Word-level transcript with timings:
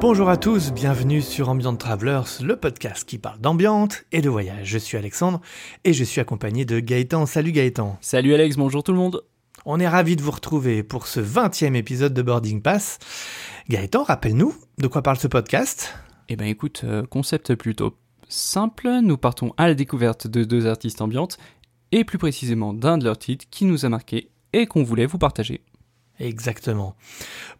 Bonjour 0.00 0.28
à 0.28 0.36
tous, 0.36 0.72
bienvenue 0.72 1.22
sur 1.22 1.48
Ambient 1.48 1.76
Travelers, 1.76 2.42
le 2.42 2.56
podcast 2.56 3.08
qui 3.08 3.16
parle 3.16 3.38
d'ambiance 3.40 4.02
et 4.12 4.20
de 4.20 4.28
voyage. 4.28 4.66
Je 4.66 4.78
suis 4.78 4.98
Alexandre 4.98 5.40
et 5.84 5.92
je 5.94 6.04
suis 6.04 6.20
accompagné 6.20 6.64
de 6.64 6.80
Gaëtan. 6.80 7.24
Salut 7.26 7.52
Gaëtan. 7.52 7.96
Salut 8.00 8.34
Alex, 8.34 8.56
bonjour 8.56 8.82
tout 8.82 8.92
le 8.92 8.98
monde. 8.98 9.22
On 9.66 9.78
est 9.78 9.88
ravis 9.88 10.16
de 10.16 10.22
vous 10.22 10.30
retrouver 10.30 10.82
pour 10.82 11.06
ce 11.06 11.20
20e 11.20 11.74
épisode 11.74 12.14
de 12.14 12.22
Boarding 12.22 12.62
Pass. 12.62 12.98
Gaëtan, 13.68 14.04
rappelle-nous 14.04 14.54
de 14.78 14.86
quoi 14.86 15.02
parle 15.02 15.18
ce 15.18 15.28
podcast 15.28 15.94
Eh 16.30 16.36
ben 16.36 16.46
écoute, 16.46 16.80
euh, 16.84 17.04
concept 17.04 17.54
plutôt 17.54 17.94
simple, 18.28 18.88
nous 19.02 19.18
partons 19.18 19.52
à 19.58 19.68
la 19.68 19.74
découverte 19.74 20.26
de 20.26 20.44
deux 20.44 20.66
artistes 20.66 21.02
ambiantes 21.02 21.36
et 21.92 22.04
plus 22.04 22.16
précisément 22.16 22.72
d'un 22.72 22.96
de 22.96 23.04
leurs 23.04 23.18
titres 23.18 23.44
qui 23.50 23.66
nous 23.66 23.84
a 23.84 23.90
marqué 23.90 24.30
et 24.54 24.66
qu'on 24.66 24.82
voulait 24.82 25.06
vous 25.06 25.18
partager. 25.18 25.62
Exactement. 26.20 26.94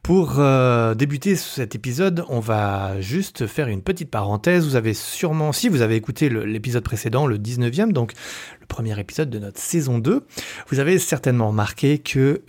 Pour 0.03 0.35
euh, 0.39 0.95
débuter 0.95 1.35
cet 1.37 1.75
épisode, 1.75 2.25
on 2.29 2.41
va 2.41 3.01
juste 3.01 3.47
faire 3.47 3.69
une 3.69 3.83
petite 3.83 4.11
parenthèse. 4.11 4.67
Vous 4.67 4.77
avez 4.77 4.95
sûrement, 4.95 5.53
si 5.53 5.69
vous 5.69 5.83
avez 5.83 5.97
écouté 5.97 6.29
l'épisode 6.29 6.85
précédent, 6.85 7.27
le 7.27 7.39
19e, 7.39 7.93
donc 7.93 8.13
le 8.61 8.67
premier 8.67 8.99
épisode 9.01 9.31
de 9.31 9.39
notre 9.39 9.59
saison 9.59 9.99
2, 9.99 10.27
vous 10.69 10.79
avez 10.79 10.99
certainement 10.99 11.49
remarqué 11.49 11.99
que 11.99 12.43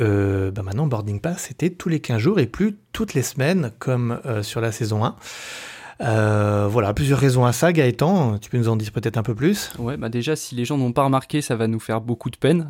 bah 0.54 0.64
maintenant 0.64 0.88
Boarding 0.88 1.20
Pass 1.20 1.48
c'était 1.48 1.70
tous 1.70 1.90
les 1.90 2.00
15 2.00 2.20
jours 2.20 2.40
et 2.40 2.48
plus 2.48 2.78
toutes 2.94 3.14
les 3.14 3.24
semaines 3.24 3.72
comme 3.80 4.20
euh, 4.26 4.44
sur 4.44 4.62
la 4.62 4.72
saison 4.72 5.04
1. 5.04 5.16
Euh, 6.02 6.68
voilà, 6.70 6.94
plusieurs 6.94 7.20
raisons 7.20 7.46
à 7.46 7.52
ça. 7.52 7.72
Gaëtan, 7.72 8.40
tu 8.40 8.50
peux 8.50 8.58
nous 8.58 8.70
en 8.70 8.76
dire 8.76 8.92
peut-être 8.92 9.18
un 9.18 9.24
peu 9.24 9.36
plus? 9.36 9.72
Ouais, 9.78 9.98
bah 9.98 10.10
déjà 10.10 10.36
si 10.36 10.56
les 10.56 10.66
gens 10.66 10.78
n'ont 10.78 10.94
pas 10.94 11.04
remarqué, 11.04 11.42
ça 11.42 11.56
va 11.56 11.68
nous 11.68 11.80
faire 11.80 12.02
beaucoup 12.02 12.30
de 12.30 12.38
peine 12.38 12.70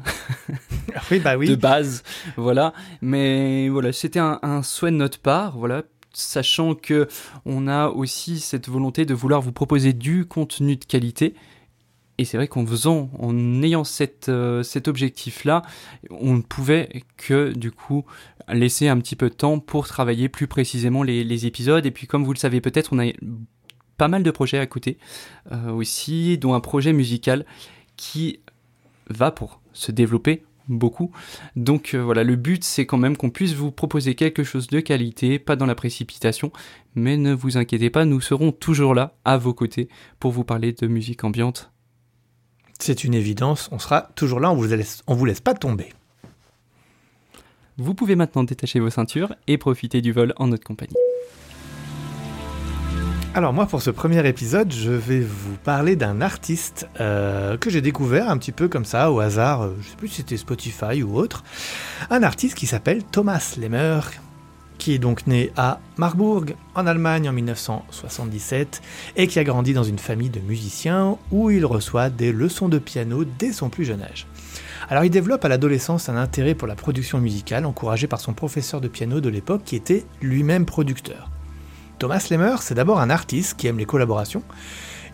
Oui, 1.12 1.20
bah 1.20 1.38
oui. 1.38 1.48
de 1.48 1.56
base, 1.56 2.04
voilà. 2.36 2.74
Mais 3.02 3.70
voilà, 3.70 3.94
c'était 3.94 4.20
un, 4.20 4.40
un 4.42 4.64
souhait 4.64 4.92
de 4.92 4.98
notre 4.98 5.20
part, 5.20 5.58
voilà. 5.58 5.84
Sachant 6.14 6.76
que 6.76 7.08
on 7.46 7.70
a 7.70 7.88
aussi 7.88 8.42
cette 8.42 8.68
volonté 8.68 9.06
de 9.06 9.14
vouloir 9.14 9.40
vous 9.40 9.54
proposer 9.54 9.94
du 9.94 10.26
contenu 10.26 10.76
de 10.76 10.84
qualité. 10.84 11.34
Et 12.22 12.26
c'est 12.26 12.38
vrai 12.38 12.48
qu'en 12.48 12.64
faisant, 12.64 13.10
en 13.18 13.64
ayant 13.64 13.82
euh, 14.30 14.62
cet 14.62 14.88
objectif-là, 14.88 15.64
on 16.12 16.36
ne 16.36 16.42
pouvait 16.42 17.02
que 17.18 17.52
du 17.52 17.72
coup 17.72 18.06
laisser 18.48 18.88
un 18.90 19.00
petit 19.00 19.16
peu 19.16 19.30
de 19.30 19.34
temps 19.34 19.58
pour 19.58 19.88
travailler 19.88 20.30
plus 20.30 20.46
précisément 20.46 21.02
les, 21.02 21.24
les 21.24 21.48
épisodes. 21.48 21.84
Et 21.84 21.90
puis 21.90 22.06
comme 22.06 22.24
vous 22.24 22.34
le 22.34 22.38
savez 22.38 22.62
peut-être, 22.62 22.94
on 22.94 23.00
a 23.00 23.12
pas 23.98 24.08
mal 24.08 24.22
de 24.22 24.30
projets 24.30 24.60
à 24.60 24.68
côté 24.68 25.00
euh, 25.52 25.72
aussi, 25.72 26.38
dont 26.38 26.54
un 26.54 26.60
projet 26.60 26.94
musical 26.94 27.44
qui 27.98 28.40
va 29.10 29.32
pour 29.32 29.60
se 29.74 29.92
développer 29.92 30.44
beaucoup. 30.70 31.12
Donc 31.56 31.96
euh, 31.96 32.04
voilà, 32.04 32.24
le 32.24 32.36
but 32.36 32.64
c'est 32.64 32.86
quand 32.86 33.00
même 33.00 33.18
qu'on 33.18 33.32
puisse 33.32 33.54
vous 33.54 33.72
proposer 33.72 34.14
quelque 34.14 34.44
chose 34.44 34.68
de 34.68 34.80
qualité, 34.80 35.40
pas 35.40 35.56
dans 35.56 35.66
la 35.66 35.74
précipitation, 35.74 36.52
mais 36.94 37.18
ne 37.18 37.34
vous 37.34 37.58
inquiétez 37.58 37.90
pas, 37.90 38.06
nous 38.06 38.22
serons 38.22 38.52
toujours 38.52 38.94
là 38.94 39.16
à 39.26 39.38
vos 39.38 39.56
côtés 39.56 39.90
pour 40.20 40.32
vous 40.32 40.44
parler 40.44 40.72
de 40.72 40.86
musique 40.86 41.24
ambiante. 41.24 41.71
C'est 42.82 43.04
une 43.04 43.14
évidence, 43.14 43.70
on 43.72 43.78
sera 43.78 44.10
toujours 44.16 44.40
là, 44.40 44.52
on 44.52 44.56
vous 44.56 44.66
laisse, 44.66 45.04
on 45.06 45.14
vous 45.14 45.26
laisse 45.26 45.40
pas 45.40 45.54
tomber. 45.54 45.94
Vous 47.78 47.94
pouvez 47.94 48.16
maintenant 48.16 48.44
détacher 48.44 48.80
vos 48.80 48.90
ceintures 48.90 49.36
et 49.46 49.60
profiter 49.60 50.02
du 50.02 50.12
vol 50.12 50.34
en 50.38 50.48
notre 50.48 50.64
compagnie. 50.64 50.96
Alors 53.36 53.54
moi 53.54 53.68
pour 53.68 53.84
ce 53.84 53.92
premier 53.92 54.28
épisode, 54.28 54.74
je 54.74 54.90
vais 54.90 55.20
vous 55.20 55.58
parler 55.64 55.96
d'un 55.96 56.22
artiste 56.22 56.88
euh, 57.00 57.56
que 57.56 57.70
j'ai 57.70 57.82
découvert 57.82 58.28
un 58.32 58.40
petit 58.40 58.52
peu 58.52 58.68
comme 58.68 58.86
ça 58.86 59.12
au 59.12 59.20
hasard, 59.20 59.62
euh, 59.62 59.78
je 59.80 59.90
sais 59.90 59.96
plus 59.96 60.08
si 60.08 60.16
c'était 60.16 60.38
Spotify 60.38 61.04
ou 61.04 61.18
autre, 61.18 61.44
un 62.10 62.24
artiste 62.24 62.58
qui 62.58 62.66
s'appelle 62.66 63.04
Thomas 63.04 63.58
Lemmer, 63.62 64.00
qui 64.82 64.96
est 64.96 64.98
donc 64.98 65.28
né 65.28 65.52
à 65.58 65.80
Marburg 65.98 66.56
en 66.74 66.88
Allemagne 66.88 67.30
en 67.30 67.34
1977 67.34 68.82
et 69.16 69.28
qui 69.28 69.38
a 69.38 69.44
grandi 69.44 69.74
dans 69.74 69.84
une 69.84 70.00
famille 70.00 70.32
de 70.32 70.40
musiciens 70.40 71.20
où 71.30 71.52
il 71.52 71.68
reçoit 71.68 72.10
des 72.10 72.32
leçons 72.32 72.68
de 72.68 72.80
piano 72.80 73.24
dès 73.24 73.52
son 73.52 73.70
plus 73.70 73.86
jeune 73.86 74.02
âge. 74.02 74.26
Alors 74.90 75.04
il 75.04 75.12
développe 75.12 75.46
à 75.46 75.50
l'adolescence 75.50 76.10
un 76.10 76.18
intérêt 76.18 76.56
pour 76.56 76.68
la 76.68 76.74
production 76.74 77.20
musicale 77.20 77.68
encouragé 77.68 78.08
par 78.08 78.20
son 78.20 78.34
professeur 78.34 78.82
de 78.82 78.88
piano 78.88 79.22
de 79.22 79.30
l'époque 79.30 79.62
qui 79.66 79.76
était 79.76 80.04
lui-même 80.20 80.66
producteur. 80.66 81.30
Thomas 82.00 82.28
Lemmer, 82.32 82.56
c'est 82.62 82.74
d'abord 82.74 83.00
un 83.00 83.12
artiste 83.12 83.58
qui 83.58 83.68
aime 83.68 83.78
les 83.78 83.86
collaborations. 83.86 84.42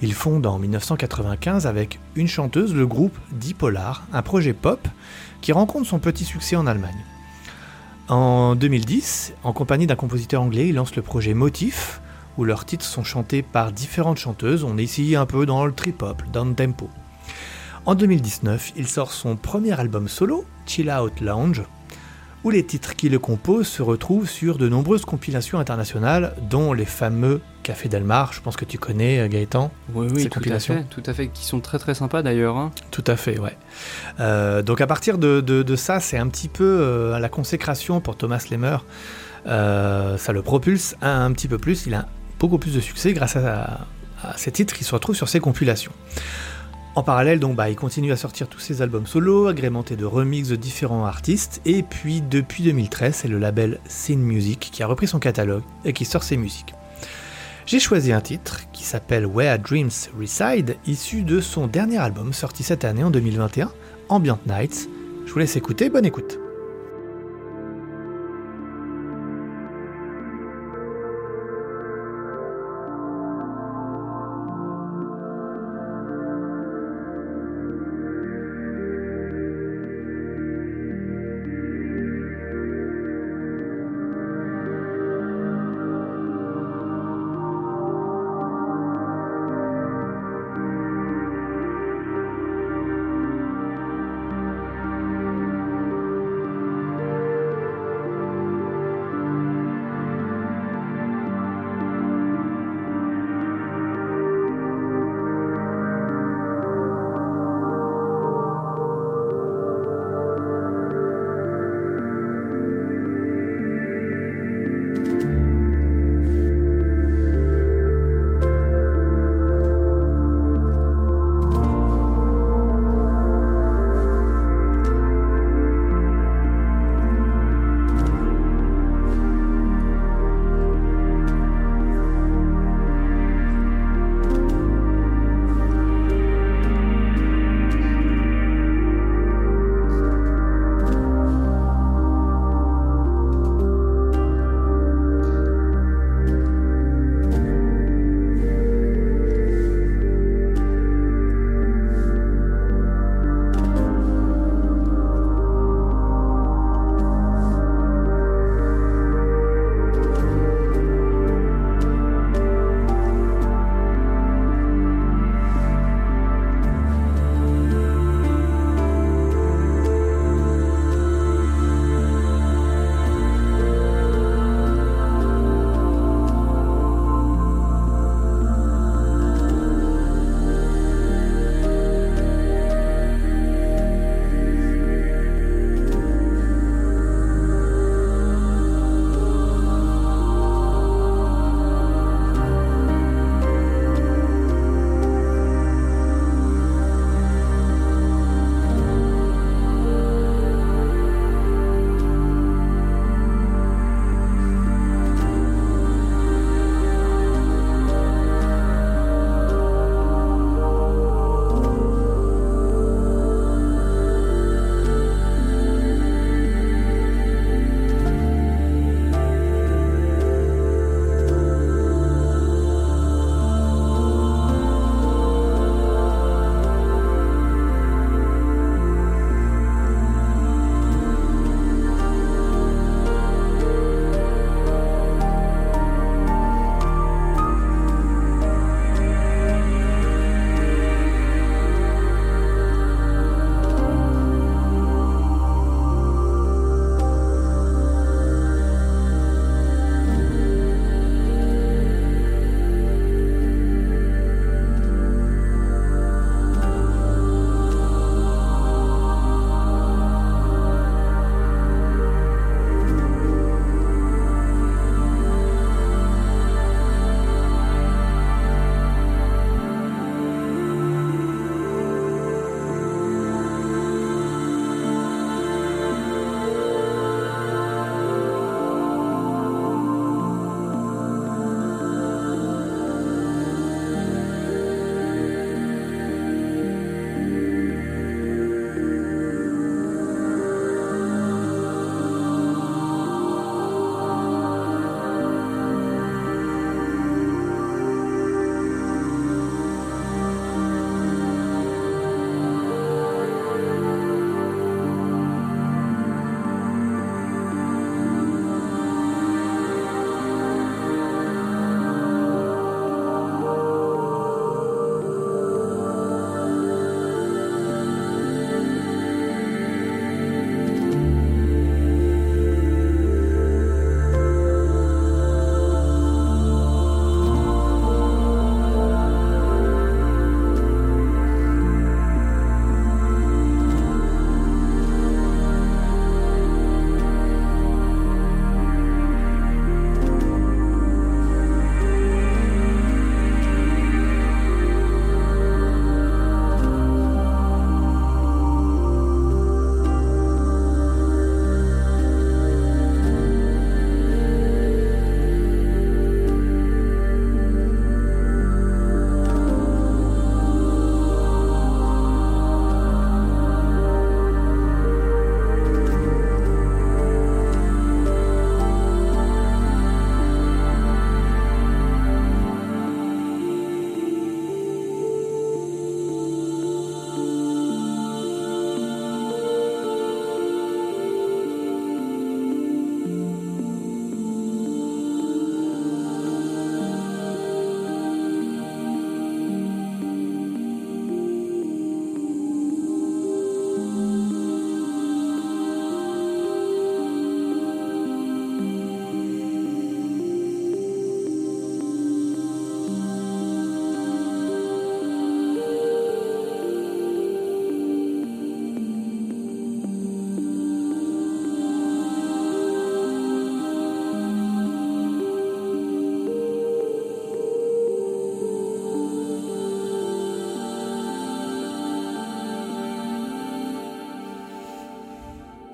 Il 0.01 0.13
fonde 0.13 0.45
en 0.45 0.59
1995 0.59 1.67
avec 1.67 1.99
une 2.15 2.29
chanteuse 2.29 2.73
le 2.73 2.87
groupe 2.87 3.17
Dipolar, 3.33 4.07
un 4.13 4.21
projet 4.21 4.53
pop 4.53 4.87
qui 5.41 5.51
rencontre 5.51 5.87
son 5.87 5.99
petit 5.99 6.23
succès 6.23 6.55
en 6.55 6.67
Allemagne. 6.67 7.03
En 8.09 8.55
2010, 8.55 9.33
en 9.43 9.51
compagnie 9.51 9.85
d'un 9.85 9.97
compositeur 9.97 10.41
anglais, 10.41 10.69
il 10.69 10.75
lance 10.75 10.95
le 10.95 11.01
projet 11.01 11.33
Motif, 11.33 11.99
où 12.37 12.45
leurs 12.45 12.63
titres 12.63 12.85
sont 12.85 13.03
chantés 13.03 13.41
par 13.41 13.73
différentes 13.73 14.17
chanteuses. 14.17 14.63
On 14.63 14.77
est 14.77 14.83
ici 14.83 15.17
un 15.17 15.25
peu 15.25 15.45
dans 15.45 15.65
le 15.65 15.73
trip-hop, 15.73 16.23
down 16.31 16.55
tempo. 16.55 16.89
En 17.85 17.95
2019, 17.95 18.73
il 18.77 18.87
sort 18.87 19.11
son 19.11 19.35
premier 19.35 19.77
album 19.77 20.07
solo, 20.07 20.45
Chill 20.65 20.89
Out 20.89 21.19
Lounge, 21.19 21.63
où 22.43 22.49
les 22.49 22.65
titres 22.65 22.95
qui 22.95 23.09
le 23.09 23.19
composent 23.19 23.67
se 23.67 23.81
retrouvent 23.81 24.29
sur 24.29 24.57
de 24.57 24.69
nombreuses 24.69 25.05
compilations 25.05 25.59
internationales, 25.59 26.33
dont 26.49 26.71
les 26.73 26.85
fameux 26.85 27.41
Café 27.63 27.89
Delmar, 27.89 28.31
je 28.31 28.41
pense 28.41 28.55
que 28.55 28.63
tu 28.63 28.77
connais 28.77 29.19
euh, 29.19 29.27
Gaëtan. 29.27 29.71
Oui, 29.93 30.07
Ces 30.09 30.15
oui, 30.15 30.21
tout 30.23 30.27
à 30.27 30.33
compilations. 30.35 30.73
fait, 30.75 30.83
tout 31.01 31.03
à 31.09 31.13
fait, 31.13 31.27
qui 31.27 31.43
sont 31.45 31.59
très 31.59 31.79
très 31.79 31.93
sympas 31.95 32.21
d'ailleurs. 32.21 32.55
hein. 32.57 32.71
Tout 32.91 33.03
à 33.07 33.15
fait, 33.17 33.39
ouais. 33.39 33.57
Euh, 34.19 34.61
donc 34.61 34.79
à 34.81 34.87
partir 34.87 35.17
de, 35.17 35.41
de- 35.41 35.63
de 35.63 35.75
ça, 35.75 35.99
c'est 35.99 36.17
un 36.17 36.27
petit 36.27 36.47
peu 36.47 36.63
euh, 36.63 37.19
la 37.19 37.27
consécration 37.29 37.99
pour 37.99 38.15
Thomas 38.15 38.45
Lemmer. 38.49 38.77
Euh, 39.47 40.17
ça 40.17 40.31
le 40.33 40.41
propulse 40.41 40.95
un, 41.01 41.25
un 41.25 41.31
petit 41.33 41.47
peu 41.47 41.57
plus. 41.57 41.85
Il 41.87 41.93
a 41.93 42.07
beaucoup 42.39 42.57
plus 42.57 42.73
de 42.75 42.79
succès 42.79 43.13
grâce 43.13 43.35
à, 43.35 43.87
à 44.23 44.37
ces 44.37 44.51
titres 44.51 44.73
qui 44.73 44.83
se 44.83 44.93
retrouvent 44.93 45.15
sur 45.15 45.27
ses 45.29 45.39
compilations. 45.39 45.91
En 46.97 47.03
parallèle, 47.03 47.39
donc, 47.39 47.55
bah, 47.55 47.69
il 47.69 47.75
continue 47.75 48.11
à 48.11 48.17
sortir 48.17 48.47
tous 48.47 48.57
ses 48.57 48.81
albums 48.81 49.05
solo, 49.05 49.45
agrémentés 49.45 49.95
de 49.95 50.03
remixes 50.03 50.47
de 50.47 50.55
différents 50.55 51.05
artistes. 51.05 51.61
Et 51.63 51.83
puis, 51.83 52.21
depuis 52.21 52.63
2013, 52.63 53.13
c'est 53.13 53.27
le 53.27 53.37
label 53.37 53.79
Scene 53.87 54.19
Music 54.19 54.69
qui 54.71 54.81
a 54.81 54.87
repris 54.87 55.05
son 55.05 55.19
catalogue 55.19 55.61
et 55.85 55.93
qui 55.93 56.05
sort 56.05 56.23
ses 56.23 56.37
musiques. 56.37 56.73
J'ai 57.67 57.79
choisi 57.79 58.11
un 58.11 58.21
titre 58.21 58.61
qui 58.73 58.83
s'appelle 58.83 59.27
Where 59.27 59.59
Dreams 59.59 59.91
Reside, 60.19 60.77
issu 60.87 61.21
de 61.21 61.39
son 61.39 61.67
dernier 61.67 61.99
album 61.99 62.33
sorti 62.33 62.63
cette 62.63 62.83
année 62.83 63.03
en 63.03 63.11
2021, 63.11 63.71
Ambient 64.09 64.39
Nights. 64.47 64.89
Je 65.27 65.31
vous 65.31 65.37
laisse 65.37 65.55
écouter, 65.55 65.91
bonne 65.91 66.05
écoute. 66.05 66.39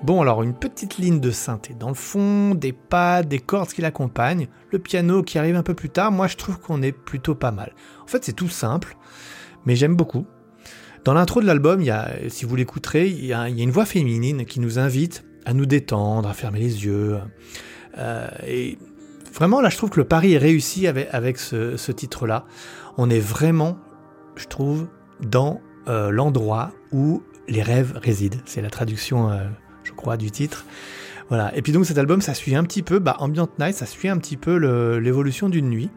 Bon, 0.04 0.22
alors 0.22 0.44
une 0.44 0.54
petite 0.54 0.98
ligne 0.98 1.22
de 1.22 1.32
synthé 1.32 1.74
dans 1.74 1.88
le 1.88 1.94
fond, 1.94 2.56
des 2.56 2.74
pas, 2.74 3.24
des 3.24 3.40
cordes 3.40 3.70
qui 3.70 3.82
l'accompagnent, 3.82 4.50
le 4.72 4.80
piano 4.80 5.24
qui 5.24 5.40
arrive 5.40 5.56
un 5.56 5.64
peu 5.64 5.74
plus 5.74 5.90
tard, 5.90 6.12
moi 6.12 6.28
je 6.28 6.36
trouve 6.36 6.60
qu'on 6.60 6.82
est 6.82 6.92
plutôt 6.92 7.36
pas 7.36 7.52
mal. 7.52 7.74
En 8.04 8.08
fait, 8.08 8.26
c'est 8.26 8.34
tout 8.34 8.50
simple, 8.50 8.98
mais 9.66 9.78
j'aime 9.78 9.96
beaucoup. 9.96 10.26
Dans 11.06 11.14
l'intro 11.14 11.40
de 11.40 11.46
l'album, 11.46 11.80
il 11.80 11.86
y 11.86 11.92
a, 11.92 12.12
si 12.28 12.44
vous 12.44 12.56
l'écouterez, 12.58 13.08
il 13.08 13.26
y, 13.26 13.34
a, 13.34 13.48
une 13.48 13.72
voix 13.72 13.86
féminine 13.86 14.46
qui 14.46 14.60
nous 14.60 14.78
invite 14.78 15.24
à 15.46 15.54
nous 15.54 15.66
détendre, 15.66 16.28
à 16.28 16.34
fermer 16.34 16.60
les 16.60 16.86
yeux. 16.86 17.20
Euh, 17.98 18.28
et 18.46 18.78
vraiment, 19.34 19.62
là, 19.62 19.70
je 19.70 19.78
trouve 19.78 19.90
que 19.90 20.00
le 20.00 20.08
pari 20.08 20.34
est 20.34 20.38
réussi 20.38 20.86
avec, 20.88 21.08
avec 21.12 21.38
ce, 21.38 21.78
ce 21.78 21.92
titre-là. 21.94 22.46
On 22.98 23.10
est 23.10 23.20
vraiment, 23.20 23.78
je 24.36 24.48
trouve, 24.48 24.88
dans 25.22 25.62
euh, 25.88 26.10
l'endroit 26.12 26.72
où 26.92 27.24
les 27.48 27.62
rêves 27.62 28.00
résident. 28.02 28.40
C'est 28.46 28.62
la 28.62 28.70
traduction, 28.70 29.30
euh, 29.32 29.48
je 29.94 29.98
crois, 29.98 30.18
du 30.18 30.32
titre. 30.32 30.66
Voilà. 31.30 31.56
Et 31.56 31.62
puis 31.62 31.72
donc 31.72 31.86
cet 31.86 31.98
album, 31.98 32.22
ça 32.22 32.34
suit 32.34 32.56
un 32.56 32.64
petit 32.64 32.82
peu, 32.82 33.00
bah, 33.00 33.16
Ambient 33.20 33.48
Night, 33.60 33.76
ça 33.76 33.86
suit 33.86 34.10
un 34.10 34.18
petit 34.18 34.38
peu 34.38 34.58
l'évolution 34.98 35.50
d'une 35.50 35.70
nuit. 35.70 35.90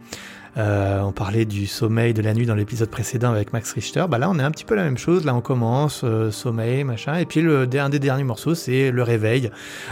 Euh, 0.58 1.00
on 1.02 1.12
parlait 1.12 1.44
du 1.44 1.66
sommeil 1.66 2.14
de 2.14 2.22
la 2.22 2.32
nuit 2.32 2.46
dans 2.46 2.54
l'épisode 2.54 2.88
précédent 2.88 3.30
avec 3.30 3.52
Max 3.52 3.72
Richter. 3.72 4.06
Bah 4.08 4.16
là, 4.16 4.30
on 4.30 4.38
est 4.38 4.42
un 4.42 4.50
petit 4.50 4.64
peu 4.64 4.74
la 4.74 4.84
même 4.84 4.96
chose. 4.96 5.26
Là, 5.26 5.34
on 5.34 5.42
commence 5.42 6.00
euh, 6.02 6.30
sommeil, 6.30 6.82
machin. 6.82 7.16
Et 7.16 7.26
puis 7.26 7.42
le 7.42 7.68
un 7.74 7.88
des 7.90 7.98
derniers 7.98 8.24
morceaux, 8.24 8.54
c'est 8.54 8.90
le 8.90 9.02
réveil. 9.02 9.50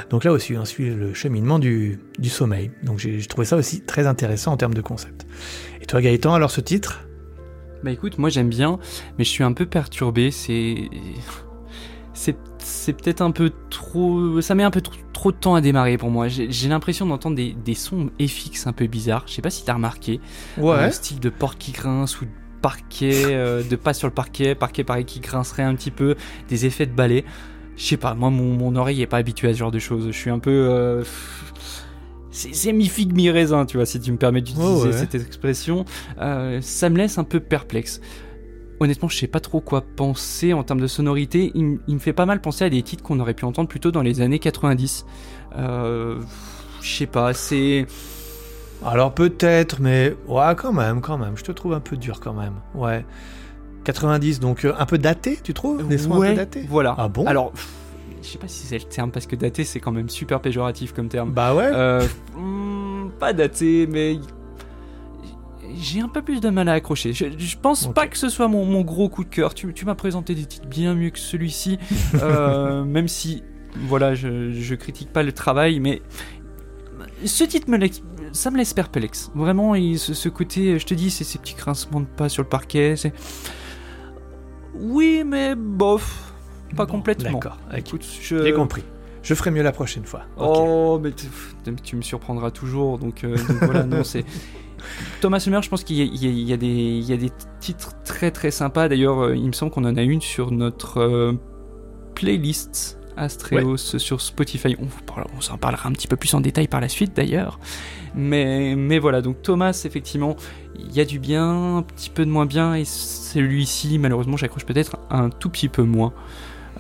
Donc 0.08 0.24
là 0.24 0.32
aussi, 0.32 0.56
on 0.56 0.64
suit 0.64 0.88
le 0.88 1.12
cheminement 1.12 1.58
du, 1.58 1.98
du 2.18 2.30
sommeil. 2.30 2.70
Donc 2.82 2.98
j'ai 2.98 3.20
trouvé 3.26 3.44
ça 3.44 3.56
aussi 3.56 3.82
très 3.82 4.06
intéressant 4.06 4.52
en 4.52 4.56
termes 4.56 4.72
de 4.72 4.80
concept. 4.80 5.26
Et 5.82 5.86
toi, 5.86 6.00
Gaëtan, 6.00 6.32
alors 6.32 6.50
ce 6.50 6.62
titre? 6.62 7.02
Bah 7.82 7.90
écoute, 7.90 8.16
moi 8.16 8.30
j'aime 8.30 8.48
bien, 8.48 8.78
mais 9.18 9.24
je 9.24 9.28
suis 9.28 9.44
un 9.44 9.52
peu 9.52 9.66
perturbé. 9.66 10.30
C'est. 10.30 10.76
C'est 12.14 12.36
c'est 12.64 12.92
peut-être 12.94 13.20
un 13.20 13.30
peu 13.30 13.52
trop. 13.70 14.40
Ça 14.40 14.54
met 14.54 14.62
un 14.62 14.70
peu 14.70 14.80
trop, 14.80 14.94
trop 15.12 15.30
de 15.32 15.36
temps 15.36 15.54
à 15.54 15.60
démarrer 15.60 15.98
pour 15.98 16.10
moi. 16.10 16.28
J'ai 16.28 16.68
l'impression 16.68 17.06
d'entendre 17.06 17.36
des, 17.36 17.52
des 17.52 17.74
sons 17.74 18.10
FX 18.20 18.66
un 18.66 18.72
peu 18.72 18.86
bizarres. 18.86 19.24
Je 19.26 19.34
sais 19.34 19.42
pas 19.42 19.50
si 19.50 19.64
t'as 19.64 19.74
remarqué. 19.74 20.20
Un 20.86 20.90
style 20.90 21.20
de 21.20 21.28
porte 21.30 21.58
qui 21.58 21.72
grince 21.72 22.20
ou 22.20 22.24
de 22.24 22.30
parquet, 22.62 23.24
euh, 23.26 23.62
de 23.62 23.76
pas 23.76 23.92
sur 23.94 24.08
le 24.08 24.14
parquet, 24.14 24.54
parquet 24.54 24.84
pareil 24.84 25.04
qui 25.04 25.20
grincerait 25.20 25.62
un 25.62 25.74
petit 25.74 25.90
peu, 25.90 26.16
des 26.48 26.66
effets 26.66 26.86
de 26.86 26.92
balai. 26.94 27.24
Je 27.76 27.84
sais 27.84 27.96
pas, 27.96 28.14
moi 28.14 28.30
mon, 28.30 28.54
mon 28.56 28.74
oreille 28.76 29.02
est 29.02 29.06
pas 29.06 29.18
habituée 29.18 29.48
à 29.48 29.52
ce 29.52 29.58
genre 29.58 29.72
de 29.72 29.78
choses. 29.80 30.06
Je 30.06 30.16
suis 30.16 30.30
un 30.30 30.38
peu. 30.38 30.50
euh, 30.50 31.04
c'est 32.30 32.54
c'est 32.54 32.72
mi-figue, 32.72 33.14
mi-raisin, 33.14 33.64
tu 33.66 33.76
vois, 33.76 33.86
si 33.86 34.00
tu 34.00 34.10
me 34.10 34.16
permets 34.16 34.40
d'utiliser 34.40 34.72
Oh 34.72 34.84
ouais. 34.86 34.92
cette 34.92 35.14
expression. 35.14 35.84
Euh, 36.20 36.60
ça 36.62 36.88
me 36.90 36.96
laisse 36.98 37.18
un 37.18 37.24
peu 37.24 37.38
perplexe. 37.40 38.00
Honnêtement, 38.80 39.08
je 39.08 39.16
sais 39.16 39.28
pas 39.28 39.40
trop 39.40 39.60
quoi 39.60 39.82
penser 39.82 40.52
en 40.52 40.64
termes 40.64 40.80
de 40.80 40.86
sonorité. 40.86 41.52
Il, 41.54 41.78
me 41.86 41.98
fait 41.98 42.12
pas 42.12 42.26
mal 42.26 42.40
penser 42.40 42.64
à 42.64 42.70
des 42.70 42.82
titres 42.82 43.02
qu'on 43.02 43.20
aurait 43.20 43.34
pu 43.34 43.44
entendre 43.44 43.68
plutôt 43.68 43.90
dans 43.90 44.02
les 44.02 44.20
années 44.20 44.38
90. 44.38 45.06
Euh, 45.56 46.20
je 46.80 46.96
sais 46.96 47.06
pas, 47.06 47.32
c'est. 47.32 47.86
Alors 48.84 49.14
peut-être, 49.14 49.80
mais 49.80 50.14
ouais, 50.28 50.54
quand 50.56 50.72
même, 50.72 51.00
quand 51.00 51.18
même. 51.18 51.36
Je 51.36 51.44
te 51.44 51.52
trouve 51.52 51.72
un 51.72 51.80
peu 51.80 51.96
dur 51.96 52.20
quand 52.20 52.34
même. 52.34 52.54
Ouais. 52.74 53.04
90, 53.84 54.40
donc 54.40 54.64
euh, 54.64 54.74
un 54.78 54.86
peu 54.86 54.98
daté, 54.98 55.38
tu 55.42 55.54
trouves? 55.54 55.86
Des 55.86 55.98
sons 55.98 56.14
un 56.14 56.18
Ouais, 56.18 56.30
peu 56.30 56.36
datés? 56.36 56.66
Voilà. 56.68 56.94
Ah 56.98 57.08
bon? 57.08 57.26
Alors, 57.26 57.52
pff, 57.52 57.68
je 58.22 58.28
sais 58.28 58.38
pas 58.38 58.48
si 58.48 58.66
c'est 58.66 58.78
le 58.78 58.84
terme 58.84 59.10
parce 59.10 59.26
que 59.26 59.36
daté 59.36 59.64
c'est 59.64 59.80
quand 59.80 59.92
même 59.92 60.08
super 60.08 60.40
péjoratif 60.40 60.92
comme 60.92 61.08
terme. 61.08 61.30
Bah 61.30 61.54
ouais. 61.54 61.70
Euh, 61.72 62.06
hmm, 62.36 63.10
pas 63.20 63.32
daté, 63.32 63.86
mais 63.86 64.18
j'ai 65.76 66.00
un 66.00 66.08
peu 66.08 66.22
plus 66.22 66.40
de 66.40 66.50
mal 66.50 66.68
à 66.68 66.72
accrocher. 66.74 67.12
Je, 67.12 67.26
je 67.36 67.56
pense 67.56 67.86
pas 67.92 68.06
que 68.06 68.16
ce 68.18 68.28
soit 68.28 68.48
mon, 68.48 68.64
mon 68.64 68.82
gros 68.82 69.08
coup 69.08 69.24
de 69.24 69.28
cœur. 69.28 69.54
Tu, 69.54 69.72
tu 69.74 69.84
m'as 69.84 69.94
présenté 69.94 70.34
des 70.34 70.44
titres 70.46 70.68
bien 70.68 70.94
mieux 70.94 71.10
que 71.10 71.18
celui-ci, 71.18 71.78
Euh, 72.22 72.84
même 72.84 73.08
si, 73.08 73.42
voilà, 73.86 74.14
je, 74.14 74.52
je 74.52 74.74
critique 74.74 75.12
pas 75.12 75.22
le 75.22 75.32
travail, 75.32 75.80
mais 75.80 76.02
ce 77.24 77.44
titre 77.44 77.68
me 77.70 77.76
laisse- 77.76 78.02
ça 78.32 78.50
me 78.50 78.56
laisse 78.58 78.72
perplexe. 78.74 79.30
Vraiment, 79.34 79.74
il- 79.74 79.98
ce, 79.98 80.14
ce 80.14 80.28
côté, 80.28 80.78
je 80.78 80.86
te 80.86 80.94
dis, 80.94 81.10
c'est 81.10 81.24
ces 81.24 81.38
petits 81.38 81.54
grincements 81.54 82.00
de 82.00 82.06
pas 82.06 82.28
sur 82.28 82.42
le 82.42 82.48
parquet. 82.48 82.94
C'est 82.96 83.12
oui, 84.74 85.22
mais 85.24 85.54
bof, 85.54 86.32
pas 86.76 86.84
Bon, 86.86 86.92
complètement. 86.92 87.32
D'accord, 87.38 87.58
ok. 87.72 87.78
Écoute, 87.78 88.04
je... 88.20 88.42
j'ai 88.42 88.52
compris. 88.52 88.82
Je 89.22 89.34
ferai 89.34 89.50
mieux 89.50 89.62
la 89.62 89.72
prochaine 89.72 90.04
fois. 90.04 90.22
Oh, 90.36 91.00
mais 91.02 91.12
tu 91.82 91.96
me 91.96 92.02
surprendras 92.02 92.50
toujours, 92.50 92.98
donc, 92.98 93.24
euh, 93.24 93.36
donc 93.36 93.56
voilà, 93.62 93.82
non, 93.86 94.04
c'est... 94.04 94.24
Thomas 95.20 95.40
Sommer, 95.40 95.60
je 95.62 95.68
pense 95.68 95.84
qu'il 95.84 95.96
y, 95.96 96.02
a- 96.02 96.04
y 96.04 96.56
des- 96.58 96.66
il 96.66 97.04
y 97.04 97.12
a 97.12 97.16
des 97.16 97.30
titres 97.60 97.92
très 98.04 98.30
très 98.30 98.50
sympas. 98.50 98.88
D'ailleurs, 98.88 99.20
euh, 99.22 99.36
il 99.36 99.46
me 99.46 99.52
semble 99.52 99.70
qu'on 99.72 99.84
en 99.84 99.96
a 99.96 100.02
une 100.02 100.20
sur 100.20 100.50
notre 100.50 100.98
euh, 101.00 101.32
playlist 102.14 102.98
Astreos 103.16 103.76
sur 103.76 104.20
Spotify. 104.20 104.76
On, 104.80 104.84
vous 104.86 105.02
parle- 105.06 105.26
on 105.36 105.40
s'en 105.40 105.56
parlera 105.56 105.88
un 105.88 105.92
petit 105.92 106.08
peu 106.08 106.16
plus 106.16 106.34
en 106.34 106.40
détail 106.40 106.66
par 106.66 106.80
la 106.80 106.88
suite 106.88 107.14
d'ailleurs. 107.16 107.60
Mais, 108.16 108.74
mais 108.76 108.98
voilà, 108.98 109.22
donc 109.22 109.40
Thomas, 109.42 109.80
effectivement, 109.84 110.36
il 110.78 110.92
y 110.92 111.00
a 111.00 111.04
du 111.04 111.18
bien, 111.20 111.76
un 111.76 111.82
petit 111.82 112.10
peu 112.10 112.24
de 112.24 112.30
moins 112.30 112.46
bien, 112.46 112.74
et 112.74 112.84
celui-ci, 112.84 113.98
malheureusement, 113.98 114.36
j'accroche 114.36 114.64
peut-être 114.64 114.96
un 115.10 115.30
tout 115.30 115.48
petit 115.48 115.68
peu 115.68 115.82
moins. 115.82 116.12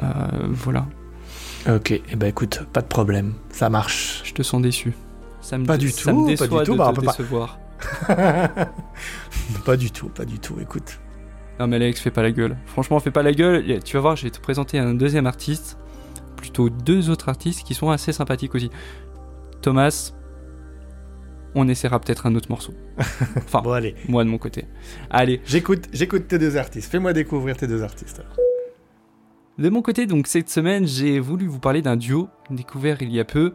Euh, 0.02 0.06
voilà, 0.50 0.86
Ok, 1.68 1.92
et 1.92 2.02
eh 2.10 2.16
ben 2.16 2.26
écoute, 2.26 2.64
pas 2.72 2.82
de 2.82 2.86
problème, 2.88 3.32
ça 3.50 3.70
marche. 3.70 4.20
je 4.24 4.34
te 4.34 4.42
sens 4.42 4.60
déçu. 4.60 4.92
Ça 5.40 5.56
me 5.56 5.64
Pas 5.64 5.76
du 5.78 5.88
ça 5.90 6.10
tout, 6.10 6.26
me 6.28 6.36
pas 6.36 6.46
du 6.46 6.64
tout, 6.64 6.72
de 6.72 6.78
bah, 6.78 6.88
on 6.88 6.92
te 6.92 7.00
peut 7.00 7.06
pas-. 7.06 7.12
pas 9.64 9.76
du 9.76 9.90
tout, 9.90 10.08
pas 10.08 10.24
du 10.24 10.38
tout, 10.38 10.54
écoute. 10.60 11.00
Non 11.60 11.66
mais 11.68 11.76
Alex, 11.76 12.00
fais 12.00 12.10
pas 12.10 12.22
la 12.22 12.32
gueule. 12.32 12.56
Franchement, 12.66 12.98
fais 13.00 13.10
pas 13.10 13.22
la 13.22 13.32
gueule. 13.32 13.82
Tu 13.84 13.96
vas 13.96 14.00
voir, 14.00 14.16
je 14.16 14.24
vais 14.24 14.30
te 14.30 14.40
présenter 14.40 14.78
un 14.78 14.94
deuxième 14.94 15.26
artiste. 15.26 15.78
Plutôt 16.36 16.68
deux 16.68 17.10
autres 17.10 17.28
artistes 17.28 17.62
qui 17.66 17.74
sont 17.74 17.90
assez 17.90 18.12
sympathiques 18.12 18.54
aussi. 18.54 18.70
Thomas, 19.62 20.12
on 21.54 21.68
essaiera 21.68 22.00
peut-être 22.00 22.26
un 22.26 22.34
autre 22.34 22.50
morceau. 22.50 22.74
Enfin, 23.36 23.62
Bon 23.62 23.72
allez, 23.72 23.94
moi 24.08 24.24
de 24.24 24.28
mon 24.28 24.38
côté. 24.38 24.66
Allez, 25.10 25.40
j'écoute, 25.46 25.84
j'écoute 25.92 26.26
tes 26.28 26.38
deux 26.38 26.56
artistes. 26.56 26.90
Fais-moi 26.90 27.12
découvrir 27.12 27.56
tes 27.56 27.66
deux 27.66 27.82
artistes. 27.82 28.22
de 29.58 29.68
mon 29.70 29.82
côté, 29.82 30.06
donc 30.06 30.26
cette 30.26 30.50
semaine, 30.50 30.86
j'ai 30.86 31.20
voulu 31.20 31.46
vous 31.46 31.60
parler 31.60 31.82
d'un 31.82 31.96
duo 31.96 32.28
découvert 32.50 33.00
il 33.00 33.12
y 33.12 33.20
a 33.20 33.24
peu. 33.24 33.54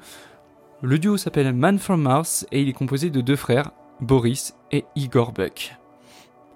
Le 0.81 0.97
duo 0.97 1.17
s'appelle 1.17 1.53
Man 1.53 1.77
from 1.77 2.01
Mars 2.01 2.47
et 2.53 2.61
il 2.61 2.69
est 2.69 2.73
composé 2.73 3.09
de 3.09 3.19
deux 3.19 3.35
frères, 3.35 3.71
Boris 4.01 4.55
et 4.71 4.85
Igor 4.95 5.31
Buck. 5.31 5.75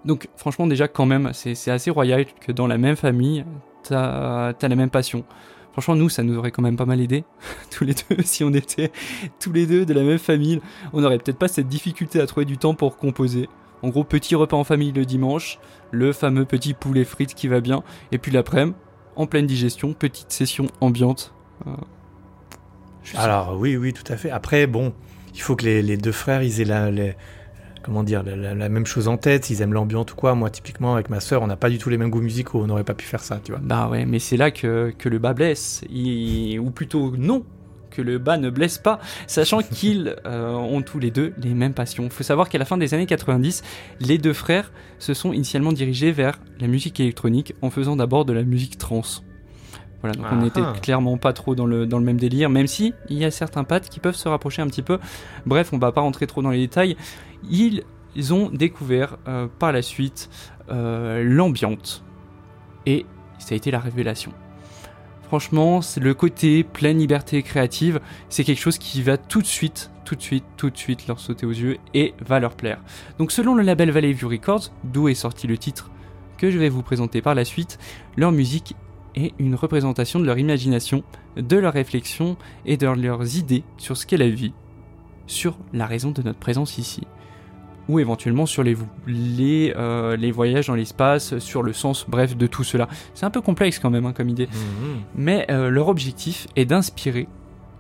Donc 0.06 0.28
franchement 0.36 0.68
déjà 0.68 0.88
quand 0.88 1.06
même, 1.06 1.32
c'est 1.34 1.72
assez 1.72 1.90
royal 1.90 2.26
que 2.26 2.52
dans 2.52 2.68
la 2.68 2.78
même 2.78 2.96
famille, 2.96 3.46
t'as 3.84 4.50
as 4.50 4.68
la 4.68 4.76
même 4.76 4.90
passion. 4.90 5.24
Franchement 5.72 5.96
nous, 5.96 6.10
ça 6.10 6.24
nous 6.24 6.38
aurait 6.38 6.52
quand 6.52 6.62
même 6.62 6.76
pas 6.76 6.86
mal 6.86 7.02
aidé, 7.02 7.24
tous 7.72 7.84
les 7.84 7.94
deux, 7.94 8.22
si 8.24 8.44
on 8.44 8.54
était 8.54 8.92
tous 9.40 9.52
les 9.52 9.66
deux 9.66 9.86
de 9.86 9.94
la 9.94 10.04
même 10.04 10.20
famille. 10.20 10.62
On 10.92 11.04
aurait 11.04 11.18
peut-être 11.18 11.40
pas 11.40 11.48
cette 11.48 11.68
difficulté 11.68 12.20
à 12.20 12.28
trouver 12.28 12.46
du 12.46 12.58
temps 12.58 12.76
pour 12.76 12.98
composer. 12.98 13.50
En 13.82 13.90
gros, 13.90 14.04
petit 14.04 14.36
repas 14.36 14.56
en 14.56 14.64
famille 14.64 14.94
le 14.94 15.06
dimanche, 15.06 15.60
le 15.92 16.14
fameux 16.14 16.46
petit 16.46 16.74
poulet 16.74 17.04
frites 17.04 17.34
qui 17.34 17.48
va 17.48 17.60
bien, 17.60 17.84
et 18.12 18.18
puis 18.18 18.32
l'après-midi, 18.32 18.78
en 19.16 19.28
pleine 19.28 19.46
digestion, 19.46 19.94
petite 19.94 20.32
session 20.32 20.68
ambiante. 20.82 21.34
Euh, 21.68 21.72
Alors 23.16 23.58
oui, 23.58 23.76
oui, 23.78 23.94
tout 23.94 24.12
à 24.12 24.18
fait. 24.18 24.32
Après, 24.32 24.68
bon, 24.68 24.94
il 25.34 25.42
faut 25.42 25.56
que 25.56 25.66
les, 25.66 25.98
deux 25.98 26.12
frères, 26.12 26.44
ils 26.44 26.62
aient 26.62 26.66
la, 26.66 26.92
même 28.70 28.86
chose 28.86 29.08
en 29.08 29.18
tête, 29.18 29.46
s'ils 29.46 29.62
aiment 29.62 29.74
l'ambiance 29.74 30.12
ou 30.12 30.16
quoi. 30.16 30.36
Moi, 30.36 30.50
typiquement, 30.50 30.94
avec 30.94 31.10
ma 31.10 31.20
sœur, 31.20 31.42
on 31.42 31.48
n'a 31.48 31.58
pas 31.58 31.70
du 31.70 31.78
tout 31.78 31.90
les 31.90 31.98
mêmes 31.98 32.10
goûts 32.10 32.22
musicaux, 32.22 32.62
on 32.62 32.68
n'aurait 32.68 32.84
pas 32.84 32.94
pu 32.94 33.06
faire 33.06 33.22
ça, 33.22 33.40
tu 33.44 33.52
vois. 33.52 33.62
Bah 33.64 33.90
ouais, 33.90 34.06
mais 34.06 34.20
c'est 34.20 34.38
là 34.38 34.52
que, 34.52 34.94
le 35.04 35.20
bas 35.20 35.34
blesse. 35.34 35.84
Ou 35.92 36.72
plutôt 36.72 37.16
non, 37.18 37.44
que 37.90 38.02
le 38.02 38.18
bas 38.18 38.38
ne 38.38 38.50
blesse 38.50 38.78
pas, 38.78 39.00
sachant 39.28 39.60
qu'ils 39.72 40.16
euh, 40.26 40.52
ont 40.52 40.82
tous 40.82 41.00
les 41.00 41.12
deux 41.12 41.34
les 41.38 41.54
mêmes 41.54 41.74
passions. 41.74 42.04
Il 42.04 42.12
faut 42.12 42.24
savoir 42.24 42.50
qu'à 42.50 42.58
la 42.58 42.66
fin 42.66 42.78
des 42.78 42.94
années 42.94 43.06
90, 43.06 43.64
les 44.00 44.18
deux 44.18 44.34
frères 44.34 44.72
se 45.00 45.14
sont 45.14 45.34
initialement 45.34 45.72
dirigés 45.72 46.12
vers 46.12 46.40
la 46.60 46.68
musique 46.68 47.00
électronique 47.00 47.54
en 47.62 47.70
faisant 47.70 47.96
d'abord 47.96 48.26
de 48.26 48.34
la 48.34 48.44
musique 48.44 48.78
trance. 48.78 49.24
Voilà, 50.04 50.18
donc 50.18 50.26
on 50.30 50.40
Ah 50.40 50.44
n'était 50.44 50.62
ah. 50.62 50.74
clairement 50.82 51.18
pas 51.18 51.32
trop 51.32 51.56
dans 51.56 51.66
le, 51.66 51.86
dans 51.86 51.98
le 51.98 52.04
même 52.04 52.18
délire, 52.18 52.50
même 52.50 52.68
si 52.68 52.94
il 53.08 53.18
y 53.18 53.24
a 53.24 53.32
certains 53.32 53.64
pattes 53.64 53.90
qui 53.90 54.02
peuvent 54.02 54.18
se 54.18 54.28
rapprocher 54.28 54.62
un 54.62 54.68
petit 54.68 54.82
peu. 54.82 55.00
Bref, 55.46 55.72
on 55.72 55.78
va 55.78 55.94
pas 55.94 56.02
rentrer 56.02 56.28
trop 56.28 56.42
dans 56.42 56.50
les 56.50 56.60
détails. 56.60 56.98
Ils, 57.50 57.84
ils 58.14 58.34
ont 58.34 58.50
découvert 58.50 59.18
euh, 59.30 59.48
par 59.60 59.72
la 59.72 59.82
suite 59.82 60.30
euh, 60.70 61.24
l'ambiante. 61.24 62.04
Et 62.86 63.06
ça 63.40 63.54
a 63.54 63.56
été 63.56 63.72
la 63.72 63.80
révélation. 63.80 64.34
Franchement, 65.22 65.82
c'est 65.82 66.02
le 66.02 66.14
côté 66.14 66.66
pleine 66.66 66.98
liberté 66.98 67.42
créative, 67.42 68.02
c'est 68.28 68.44
quelque 68.44 68.60
chose 68.60 68.78
qui 68.78 69.02
va 69.02 69.16
tout 69.16 69.42
de 69.42 69.48
suite, 69.48 69.90
tout 70.04 70.16
de 70.16 70.22
suite, 70.22 70.44
tout 70.58 70.70
de 70.70 70.78
suite 70.78 71.08
leur 71.08 71.20
sauter 71.20 71.46
aux 71.46 71.52
yeux 71.52 71.78
et 71.94 72.14
va 72.20 72.42
leur 72.42 72.56
plaire. 72.56 72.80
Donc 73.20 73.32
selon 73.32 73.56
le 73.56 73.64
label 73.64 73.90
Valley 73.90 74.12
View 74.12 74.28
Records, 74.28 74.74
d'où 74.84 75.08
est 75.08 75.16
sorti 75.16 75.48
le 75.48 75.58
titre 75.58 75.90
que 76.38 76.52
je 76.52 76.60
vais 76.60 76.68
vous 76.68 76.84
présenter 76.84 77.22
par 77.22 77.36
la 77.36 77.46
suite, 77.46 77.80
leur 78.18 78.34
musique 78.34 78.76
est 79.16 79.34
une 79.40 79.56
représentation 79.56 80.20
de 80.20 80.26
leur 80.26 80.38
imagination, 80.38 81.04
de 81.38 81.58
leur 81.58 81.74
réflexion 81.74 82.38
et 82.66 82.78
de 82.78 82.88
leurs 82.88 83.38
idées 83.38 83.64
sur 83.78 83.98
ce 83.98 84.06
qu'est 84.06 84.18
la 84.18 84.30
vie, 84.30 84.54
sur 85.28 85.58
la 85.74 85.86
raison 85.86 86.12
de 86.12 86.22
notre 86.22 86.40
présence 86.40 86.78
ici. 86.78 87.02
ou 87.90 88.00
éventuellement 88.00 88.46
sur 88.46 88.64
les, 88.64 88.78
les, 89.08 89.74
euh, 89.76 90.16
les 90.16 90.32
voyages 90.32 90.68
dans 90.68 90.76
l'espace, 90.76 91.38
sur 91.40 91.64
le 91.64 91.74
sens, 91.74 92.06
bref, 92.08 92.38
de 92.38 92.48
tout 92.48 92.64
cela. 92.64 92.88
C'est 93.14 93.26
un 93.26 93.30
peu 93.30 93.42
complexe 93.42 93.80
quand 93.80 93.90
même 93.90 94.06
hein, 94.06 94.14
comme 94.14 94.30
idée. 94.30 94.48
Mhm. 94.48 95.02
Mais 95.16 95.46
euh, 95.50 95.70
leur 95.70 95.90
objectif 95.90 96.48
est 96.56 96.66
d'inspirer 96.66 97.28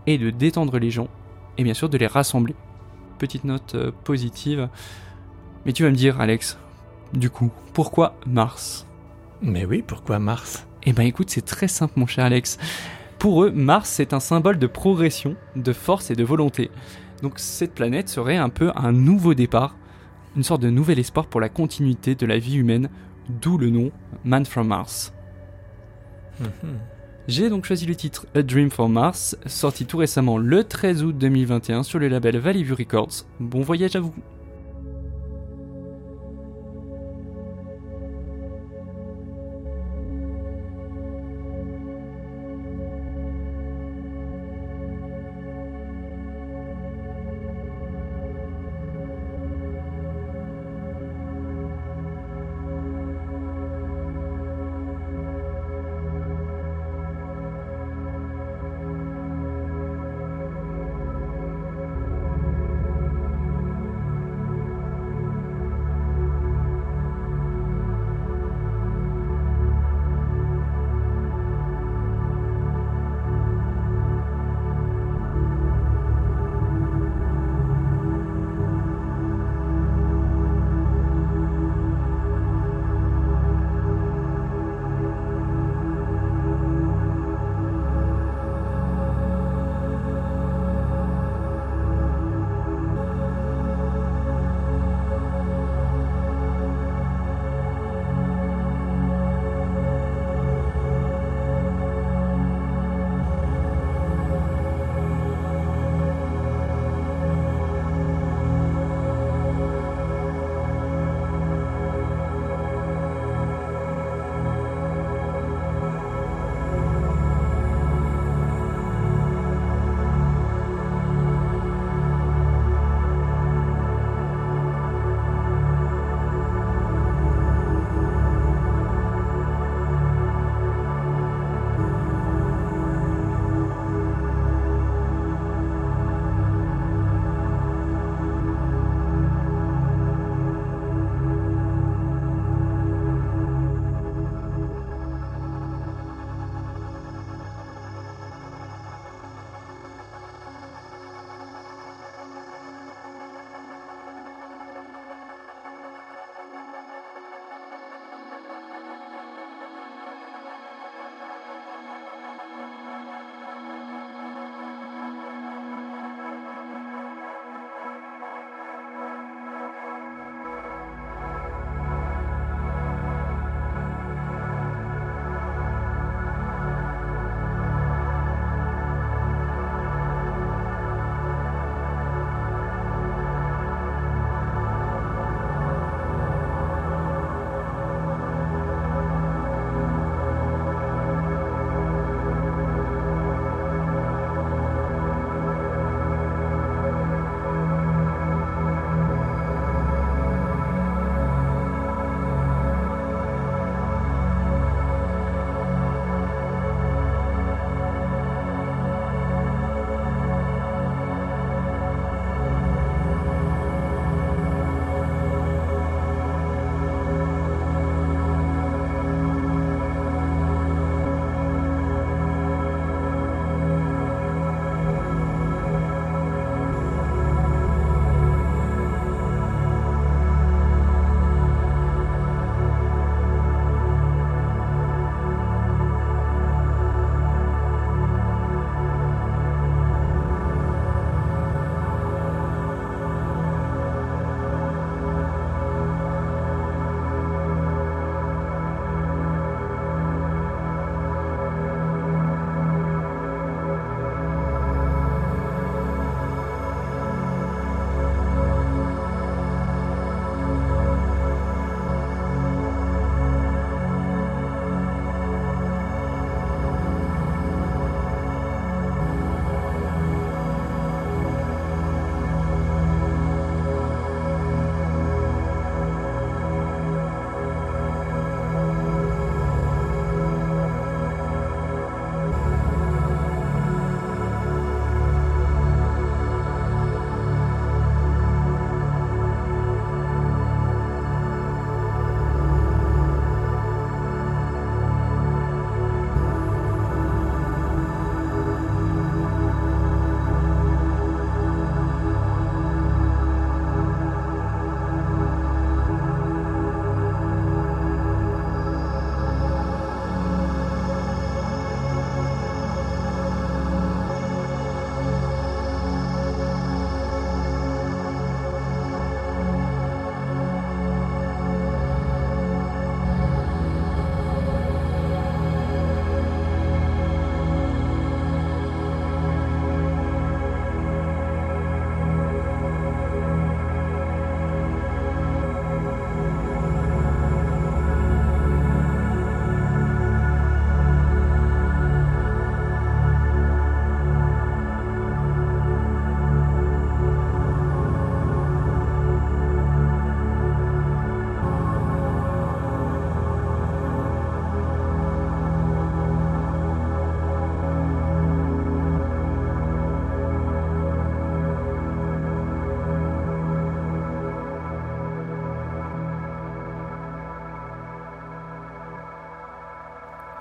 et 0.05 0.17
de 0.17 0.29
détendre 0.29 0.77
les 0.77 0.91
gens, 0.91 1.07
et 1.57 1.63
bien 1.63 1.73
sûr 1.73 1.87
de 1.89 1.97
les 1.97 2.07
rassembler. 2.07 2.55
Petite 3.17 3.45
note 3.45 3.75
euh, 3.75 3.91
positive. 4.03 4.67
Mais 5.65 5.71
tu 5.71 5.83
vas 5.83 5.89
me 5.89 5.95
dire, 5.95 6.19
Alex, 6.19 6.57
du 7.13 7.29
coup, 7.29 7.51
pourquoi 7.73 8.15
Mars? 8.27 8.85
Mais 9.41 9.65
oui, 9.65 9.81
pourquoi 9.85 10.19
Mars? 10.19 10.67
Eh 10.85 10.93
ben 10.93 11.03
écoute, 11.03 11.29
c'est 11.29 11.45
très 11.45 11.67
simple 11.67 11.93
mon 11.97 12.07
cher 12.07 12.25
Alex. 12.25 12.57
Pour 13.19 13.43
eux, 13.43 13.51
Mars 13.51 13.89
c'est 13.89 14.13
un 14.13 14.19
symbole 14.19 14.59
de 14.59 14.67
progression, 14.67 15.35
de 15.55 15.71
force 15.71 16.11
et 16.11 16.15
de 16.15 16.23
volonté. 16.23 16.71
Donc 17.21 17.33
cette 17.37 17.73
planète 17.73 18.09
serait 18.09 18.35
un 18.35 18.49
peu 18.49 18.71
un 18.75 18.91
nouveau 18.91 19.33
départ, 19.33 19.77
une 20.35 20.43
sorte 20.43 20.61
de 20.61 20.69
nouvel 20.69 20.99
espoir 20.99 21.27
pour 21.27 21.39
la 21.39 21.49
continuité 21.49 22.15
de 22.15 22.25
la 22.25 22.37
vie 22.37 22.55
humaine, 22.55 22.89
d'où 23.29 23.57
le 23.57 23.69
nom 23.69 23.91
Man 24.25 24.45
from 24.45 24.67
Mars. 24.67 25.13
Mhm. 26.39 26.79
J'ai 27.29 27.49
donc 27.49 27.63
choisi 27.63 27.85
le 27.85 27.95
titre 27.95 28.27
A 28.35 28.41
Dream 28.41 28.69
for 28.69 28.89
Mars, 28.89 29.37
sorti 29.45 29.85
tout 29.85 29.97
récemment 29.97 30.37
le 30.37 30.65
13 30.65 31.03
août 31.03 31.17
2021 31.17 31.83
sur 31.83 31.99
le 31.99 32.09
label 32.09 32.37
Valley 32.37 32.63
View 32.63 32.75
Records. 32.75 33.25
Bon 33.39 33.61
voyage 33.61 33.95
à 33.95 34.01
vous 34.01 34.13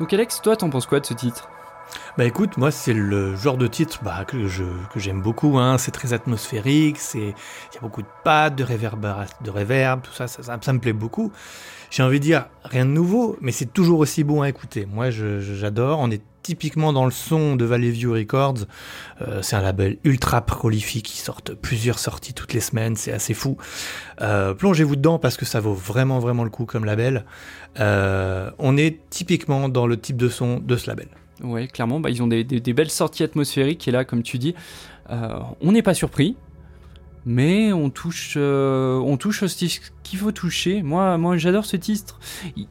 Donc 0.03 0.13
Alex, 0.13 0.43
toi, 0.43 0.57
t'en 0.57 0.69
penses 0.69 0.87
quoi 0.87 0.99
de 0.99 1.07
ce 1.07 1.15
titre? 1.15 1.49
Bah 2.19 2.27
écoute, 2.27 2.59
moi 2.59 2.71
c'est 2.71 2.93
le 2.93 3.37
genre 3.37 3.57
de 3.57 3.67
titre 3.67 4.01
bah, 4.03 4.27
que 4.27 4.47
je 4.47 4.65
que 4.93 5.01
j'aime 5.01 5.23
beaucoup. 5.23 5.59
Hein. 5.59 5.79
C'est 5.79 5.93
très 5.93 6.13
atmosphérique, 6.13 6.99
c'est 6.99 7.19
il 7.19 7.75
y 7.75 7.79
a 7.79 7.81
beaucoup 7.81 8.03
de 8.03 8.09
pattes, 8.23 8.55
de 8.55 8.63
réverb, 8.63 9.07
de 9.43 9.51
réverb, 9.51 10.03
tout 10.03 10.13
ça 10.13 10.27
ça, 10.27 10.43
ça, 10.61 10.73
me 10.75 10.79
plaît 10.79 10.93
beaucoup. 10.93 11.33
J'ai 11.91 12.03
envie 12.03 12.21
de 12.21 12.25
dire 12.25 12.49
rien 12.65 12.85
de 12.85 12.91
nouveau, 12.91 13.39
mais 13.41 13.51
c'est 13.51 13.73
toujours 13.73 14.01
aussi 14.01 14.25
bon 14.25 14.43
à 14.43 14.51
écouter. 14.51 14.87
Moi 14.87 15.09
j'adore. 15.09 16.01
On 16.01 16.11
est 16.11 16.21
typiquement 16.43 16.93
dans 16.93 17.07
le 17.07 17.11
son 17.11 17.57
de 17.57 17.65
Valley 17.65 17.91
View 17.91 18.13
Records. 18.13 18.67
Euh, 19.23 19.41
c'est 19.41 19.57
un 19.57 19.63
label 19.63 19.97
ultra 20.05 20.43
prolifique 20.43 21.07
qui 21.07 21.19
sortent 21.19 21.55
plusieurs 21.55 21.99
sorties 21.99 22.35
toutes 22.35 22.53
les 22.53 22.61
semaines. 22.61 22.95
C'est 22.95 23.13
assez 23.13 23.33
fou. 23.33 23.57
Euh, 24.21 24.53
Plongez-vous 24.53 24.97
dedans 24.97 25.19
parce 25.19 25.39
que 25.39 25.47
ça 25.47 25.61
vaut 25.61 25.73
vraiment 25.73 26.19
vraiment 26.19 26.45
le 26.45 26.51
coup 26.51 26.67
comme 26.67 26.85
label. 26.85 27.25
Euh, 27.81 28.51
on 28.59 28.77
est 28.77 28.99
typiquement 29.09 29.71
dans 29.71 29.87
le 29.87 29.99
type 29.99 30.19
de 30.19 30.29
son 30.29 30.59
de 30.59 30.77
ce 30.77 30.89
label. 30.89 31.09
Ouais, 31.43 31.67
clairement, 31.67 31.99
bah, 31.99 32.11
ils 32.11 32.23
ont 32.23 32.27
des, 32.27 32.45
belles 32.45 32.91
sorties 32.91 33.23
atmosphériques 33.23 33.89
et 33.89 33.91
là, 33.91 34.05
comme 34.05 34.23
tu 34.23 34.39
dis, 34.39 34.55
euh, 35.11 35.39
on 35.61 35.73
n'est 35.73 35.83
pas 35.83 35.95
surpris, 35.95 36.37
mais 37.25 37.73
on 37.73 37.91
touche, 37.91 38.35
euh, 38.37 38.99
on 38.99 39.17
touche 39.17 39.45
ce 39.45 39.81
qu'il 40.03 40.19
faut 40.19 40.33
toucher. 40.33 40.83
Moi, 40.83 41.17
moi, 41.19 41.37
j'adore 41.37 41.65
ce 41.65 41.77
titre. 41.77 42.19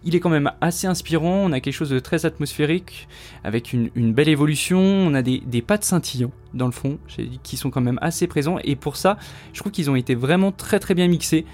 Il- 0.04 0.16
est 0.16 0.20
quand 0.20 0.30
même 0.30 0.52
assez 0.62 0.88
inspirant. 0.88 1.44
On 1.46 1.52
a 1.52 1.60
quelque 1.60 1.74
chose 1.74 1.90
de 1.90 2.00
très 2.00 2.26
atmosphérique, 2.26 3.08
avec 3.44 3.74
une, 3.74 3.90
belle 4.14 4.30
évolution. 4.30 4.80
On 4.80 5.14
a 5.14 5.22
des, 5.22 5.42
des 5.46 5.62
pas 5.62 5.78
de 5.78 5.84
scintillants 5.84 6.32
dans 6.54 6.66
le 6.66 6.74
fond, 6.74 7.00
qui 7.44 7.58
sont 7.58 7.70
quand 7.70 7.82
même 7.82 8.00
assez 8.02 8.28
présents. 8.28 8.58
Et 8.64 8.76
pour 8.76 8.98
ça, 8.98 9.18
je 9.54 9.60
trouve 9.60 9.72
qu'ils 9.72 9.90
ont 9.90 9.96
été 9.96 10.16
vraiment 10.16 10.52
très 10.52 10.80
très 10.80 10.94
bien 10.96 11.08
mixés. 11.08 11.46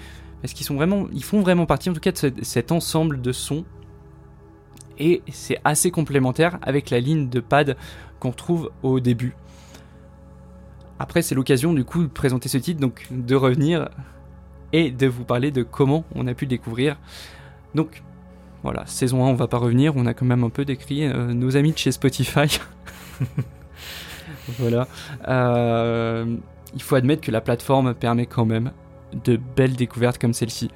Parce 0.42 0.52
qu'ils 0.52 0.66
sont 0.66 0.74
vraiment, 0.76 1.06
ils 1.12 1.24
font 1.24 1.40
vraiment 1.40 1.66
partie, 1.66 1.90
en 1.90 1.92
tout 1.92 2.00
cas, 2.00 2.12
de 2.12 2.18
ce- 2.18 2.42
cet 2.42 2.70
ensemble 2.72 3.20
de 3.20 3.32
sons 3.32 3.64
et 4.98 5.22
c'est 5.30 5.58
assez 5.64 5.90
complémentaire 5.90 6.58
avec 6.62 6.90
la 6.90 7.00
ligne 7.00 7.28
de 7.28 7.40
pad 7.40 7.76
qu'on 8.20 8.30
retrouve 8.30 8.70
au 8.82 9.00
début. 9.00 9.34
Après, 10.98 11.22
c'est 11.22 11.34
l'occasion 11.34 11.72
du 11.72 11.84
coup 11.84 12.02
de 12.02 12.08
présenter 12.08 12.48
ce 12.48 12.58
titre, 12.58 12.80
donc 12.80 13.06
de 13.10 13.34
revenir 13.36 13.88
et 14.72 14.90
de 14.90 15.06
vous 15.06 15.24
parler 15.24 15.50
de 15.50 15.62
comment 15.62 16.04
on 16.14 16.26
a 16.26 16.34
pu 16.34 16.44
le 16.44 16.50
découvrir. 16.50 16.96
Donc 17.74 18.02
voilà, 18.62 18.84
saison 18.86 19.24
1, 19.24 19.28
on 19.28 19.34
va 19.34 19.46
pas 19.46 19.58
revenir, 19.58 19.96
on 19.96 20.06
a 20.06 20.14
quand 20.14 20.26
même 20.26 20.42
un 20.42 20.50
peu 20.50 20.64
décrit 20.64 21.04
euh, 21.04 21.32
nos 21.32 21.56
amis 21.56 21.72
de 21.72 21.78
chez 21.78 21.92
Spotify. 21.92 22.58
voilà. 24.58 24.88
Euh, 25.28 26.36
il 26.74 26.82
faut 26.82 26.96
admettre 26.96 27.22
que 27.22 27.30
la 27.30 27.40
plateforme 27.40 27.94
permet 27.94 28.26
quand 28.26 28.44
même 28.44 28.72
de 29.24 29.38
belles 29.56 29.76
découvertes 29.76 30.18
comme 30.18 30.34
celle-ci. 30.34 30.70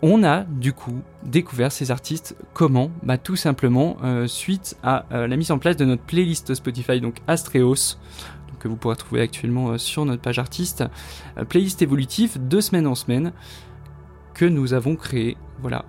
On 0.00 0.22
a 0.22 0.44
du 0.44 0.72
coup 0.72 1.02
découvert 1.24 1.72
ces 1.72 1.90
artistes 1.90 2.36
comment 2.54 2.90
Bah 3.02 3.18
tout 3.18 3.34
simplement 3.34 3.96
euh, 4.04 4.28
suite 4.28 4.76
à 4.84 5.06
euh, 5.10 5.26
la 5.26 5.36
mise 5.36 5.50
en 5.50 5.58
place 5.58 5.76
de 5.76 5.84
notre 5.84 6.02
playlist 6.02 6.54
Spotify 6.54 7.00
donc 7.00 7.16
Astreos 7.26 7.96
que 8.60 8.68
vous 8.68 8.76
pourrez 8.76 8.96
trouver 8.96 9.22
actuellement 9.22 9.70
euh, 9.70 9.78
sur 9.78 10.04
notre 10.04 10.22
page 10.22 10.38
artiste. 10.38 10.84
Playlist 11.48 11.82
évolutive 11.82 12.46
de 12.48 12.60
semaine 12.60 12.86
en 12.86 12.94
semaine 12.94 13.32
que 14.34 14.44
nous 14.44 14.72
avons 14.72 14.94
créé 14.94 15.36
voilà. 15.60 15.84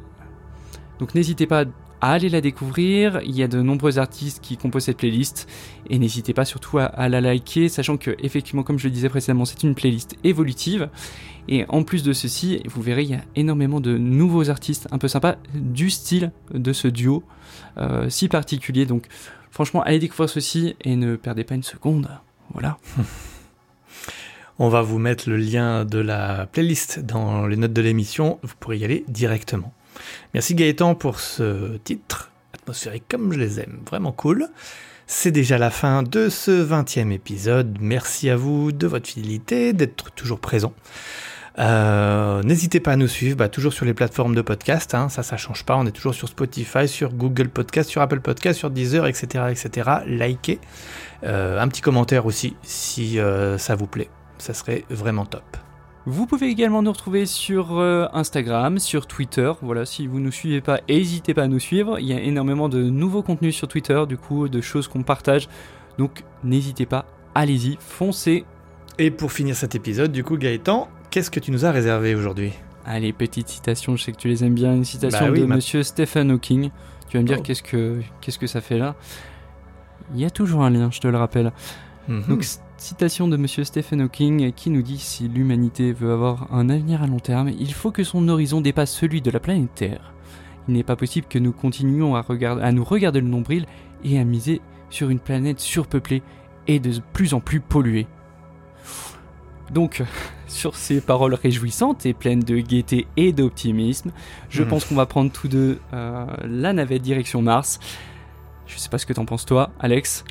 Donc 1.00 1.14
n'hésitez 1.14 1.46
pas 1.46 1.66
à 2.02 2.14
aller 2.14 2.30
la 2.30 2.42
découvrir 2.42 3.22
il 3.24 3.36
y 3.36 3.44
a 3.44 3.48
de 3.48 3.62
nombreux 3.62 4.00
artistes 4.00 4.42
qui 4.42 4.58
composent 4.58 4.86
cette 4.86 4.98
playlist 4.98 5.48
et 5.90 6.00
n'hésitez 6.00 6.34
pas 6.34 6.46
surtout 6.46 6.80
à, 6.80 7.10
la 7.10 7.22
liker 7.22 7.70
sachant 7.70 7.98
que 7.98 8.16
effectivement 8.20 8.64
comme 8.64 8.80
je 8.80 8.88
le 8.88 8.94
disais 8.94 9.10
précédemment 9.10 9.46
c'est 9.46 9.64
une 9.64 9.76
playlist 9.76 10.16
évolutive 10.24 10.90
et 11.52 11.66
en 11.68 11.82
plus 11.82 12.04
de 12.04 12.14
ceci, 12.14 12.62
vous 12.66 12.84
verrez, 12.84 13.02
il 13.02 13.10
y 13.10 13.16
a 13.16 13.24
énormément 13.36 13.82
de 13.82 13.98
nouveaux 13.98 14.52
artistes 14.52 14.88
un 14.92 15.00
peu 15.00 15.08
sympas 15.08 15.38
du 15.56 15.90
style 15.90 16.32
de 16.54 16.74
ce 16.74 16.88
duo 16.88 17.24
euh, 17.80 18.08
si 18.08 18.28
particulier. 18.28 18.86
Donc 18.86 19.08
franchement, 19.50 19.82
allez 19.82 19.98
découvrir 19.98 20.30
ceci 20.30 20.76
et 20.82 20.96
ne 20.96 21.16
perdez 21.16 21.44
pas 21.44 21.56
une 21.56 21.64
seconde. 21.64 22.08
Voilà. 22.54 22.78
On 24.60 24.70
va 24.70 24.84
vous 24.84 25.00
mettre 25.00 25.28
le 25.28 25.38
lien 25.38 25.86
de 25.86 25.98
la 25.98 26.46
playlist 26.46 27.00
dans 27.00 27.48
les 27.48 27.56
notes 27.56 27.74
de 27.74 27.82
l'émission. 27.82 28.38
Vous 28.44 28.54
pourrez 28.60 28.78
y 28.78 28.86
aller 28.86 29.04
directement. 29.08 29.74
Merci 30.34 30.56
Gaëtan 30.56 30.96
pour 30.96 31.20
ce 31.20 31.78
titre 31.78 32.32
atmosphérique 32.54 33.06
comme 33.10 33.32
je 33.34 33.40
les 33.40 33.60
aime. 33.60 33.80
Vraiment 33.90 34.12
cool. 34.12 34.48
C'est 35.08 35.32
déjà 35.32 35.58
la 35.58 35.72
fin 35.72 36.04
de 36.04 36.30
ce 36.30 36.52
20e 36.52 37.12
épisode. 37.12 37.78
Merci 37.82 38.30
à 38.30 38.36
vous 38.36 38.72
de 38.72 38.86
votre 38.86 39.08
fidélité, 39.10 39.74
d'être 39.74 40.12
toujours 40.12 40.40
présent. 40.40 40.74
Euh, 41.58 42.42
N'hésitez 42.44 42.80
pas 42.80 42.92
à 42.92 42.96
nous 42.96 43.08
suivre, 43.08 43.36
bah, 43.36 43.50
toujours 43.50 43.74
sur 43.74 43.86
les 43.86 43.94
plateformes 43.94 44.36
de 44.36 44.42
podcast, 44.42 44.94
hein, 44.94 45.10
ça 45.10 45.24
ça 45.24 45.36
change 45.36 45.66
pas, 45.66 45.76
on 45.76 45.86
est 45.86 45.92
toujours 45.92 46.14
sur 46.14 46.30
Spotify, 46.30 46.88
sur 46.88 47.12
Google 47.12 47.50
Podcast, 47.50 47.90
sur 47.90 48.02
Apple 48.02 48.22
Podcast, 48.22 48.58
sur 48.60 48.70
Deezer, 48.70 49.08
etc. 49.08 49.46
etc. 49.50 49.90
Likez, 50.06 50.60
Euh, 51.24 51.60
un 51.60 51.68
petit 51.68 51.82
commentaire 51.82 52.26
aussi 52.26 52.56
si 52.62 53.20
euh, 53.20 53.58
ça 53.58 53.76
vous 53.76 53.88
plaît, 53.88 54.10
ça 54.38 54.54
serait 54.54 54.86
vraiment 54.90 55.26
top. 55.26 55.58
Vous 56.06 56.26
pouvez 56.26 56.48
également 56.48 56.82
nous 56.82 56.92
retrouver 56.92 57.26
sur 57.26 57.78
euh, 57.78 58.08
Instagram, 58.14 58.80
sur 58.80 59.06
Twitter. 59.06 59.52
Voilà, 59.62 59.86
si 59.86 60.08
vous 60.08 60.20
ne 60.20 60.26
nous 60.26 60.32
suivez 60.32 60.62
pas, 60.62 60.80
n'hésitez 60.90 61.34
pas 61.34 61.44
à 61.44 61.48
nous 61.48 61.60
suivre. 61.60 62.00
Il 62.00 62.08
y 62.08 62.14
a 62.14 62.20
énormément 62.22 62.70
de 62.70 62.82
nouveaux 62.84 63.22
contenus 63.22 63.56
sur 63.56 63.68
Twitter, 63.68 64.02
du 64.08 64.18
coup, 64.18 64.48
de 64.50 64.62
choses 64.62 64.88
qu'on 64.88 65.04
partage. 65.04 65.48
Donc 65.98 66.24
n'hésitez 66.44 66.86
pas, 66.86 67.06
allez-y, 67.36 67.78
foncez. 67.80 68.46
Et 68.98 69.12
pour 69.12 69.32
finir 69.32 69.56
cet 69.56 69.76
épisode, 69.76 70.12
du 70.12 70.24
coup 70.24 70.38
Gaëtan, 70.38 70.88
qu'est-ce 71.12 71.30
que 71.30 71.40
tu 71.40 71.52
nous 71.52 71.66
as 71.66 71.72
réservé 71.72 72.16
aujourd'hui? 72.16 72.54
Allez, 72.86 73.14
petite 73.14 73.50
citation, 73.50 73.96
je 73.96 74.04
sais 74.04 74.12
que 74.14 74.18
tu 74.18 74.30
les 74.30 74.44
aimes 74.44 74.56
bien. 74.56 74.74
Une 74.74 74.86
citation 74.86 75.26
Bah 75.26 75.32
oui, 75.32 75.42
de 75.42 75.46
ma- 75.46 75.56
monsieur 75.56 75.84
Stephen 75.84 76.32
Hawking. 76.32 76.72
Tu 77.10 77.18
vas 77.18 77.22
me 77.24 77.28
dire 77.28 77.38
Oh. 77.40 77.44
qu'est-ce 77.44 77.62
que 77.62 78.00
qu'est-ce 78.22 78.40
que 78.40 78.48
ça 78.48 78.62
fait 78.62 78.78
là? 78.78 78.96
Il 80.16 80.20
y 80.22 80.26
a 80.26 80.30
toujours 80.30 80.64
un 80.64 80.70
lien, 80.70 80.90
je 80.92 81.00
te 81.02 81.08
le 81.08 81.18
rappelle. 81.18 81.52
Mhm. 82.08 82.24
Donc, 82.28 82.44
c- 82.44 82.60
citation 82.82 83.28
de 83.28 83.38
monsieur 83.38 83.64
Stephen 83.64 84.02
Hawking 84.02 84.52
qui 84.54 84.70
nous 84.70 84.82
dit 84.82 84.98
si 84.98 85.28
l'humanité 85.28 85.92
veut 85.94 86.12
avoir 86.12 86.54
un 86.54 86.70
avenir 86.70 87.04
à 87.04 87.08
long 87.08 87.20
terme, 87.20 87.50
il 87.50 87.74
faut 87.74 87.92
que 87.92 88.04
son 88.04 88.28
horizon 88.30 88.62
dépasse 88.62 88.92
celui 88.94 89.22
de 89.22 89.32
la 89.32 89.40
planète 89.40 89.74
Terre. 89.76 90.14
Il 90.68 90.74
n'est 90.76 90.84
pas 90.84 90.96
possible 90.96 91.28
que 91.28 91.40
nous 91.40 91.52
continuions 91.52 92.16
à, 92.16 92.22
regarder, 92.22 92.62
à 92.62 92.72
nous 92.72 92.84
regarder 92.84 93.22
le 93.22 93.28
nombril 93.28 93.66
et 94.04 94.20
à 94.20 94.24
miser 94.24 94.62
sur 94.90 95.10
une 95.10 95.20
planète 95.20 95.60
surpeuplée 95.60 96.22
et 96.68 96.80
de 96.80 96.94
plus 97.14 97.34
en 97.34 97.40
plus 97.40 97.60
polluée. 97.60 98.08
Donc, 99.74 100.02
sur 100.48 100.76
ces 100.76 101.02
paroles 101.02 101.34
réjouissantes 101.36 102.06
et 102.06 102.14
pleines 102.14 102.42
de 102.42 102.58
gaieté 102.58 103.08
et 103.18 103.34
d'optimisme, 103.34 104.12
je 104.50 104.64
Mhm. 104.64 104.70
pense 104.70 104.86
qu'on 104.86 104.96
va 104.96 105.06
prendre 105.06 105.32
tous 105.32 105.48
deux 105.48 105.80
euh, 105.94 106.26
la 106.46 106.74
navette 106.74 107.02
direction 107.02 107.42
Mars. 107.42 107.80
Je 108.68 108.78
sais 108.78 108.90
pas 108.90 109.00
ce 109.00 109.06
que 109.06 109.14
t'en 109.14 109.26
penses 109.26 109.46
toi, 109.46 109.72
Alex. 109.80 110.24